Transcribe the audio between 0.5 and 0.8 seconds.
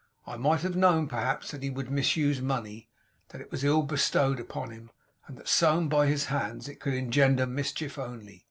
have